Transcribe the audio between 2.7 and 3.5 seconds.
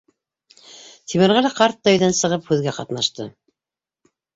ҡатнашты: